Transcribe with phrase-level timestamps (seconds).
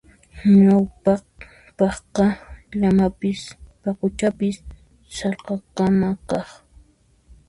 [0.63, 2.25] Ñawpaqqa
[2.79, 3.41] llamapis
[3.81, 4.55] paquchapis
[5.15, 6.49] sallqakama kaq.